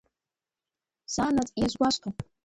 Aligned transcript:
Заанаҵ 1.13 1.49
иазгәасҭо… 1.59 2.09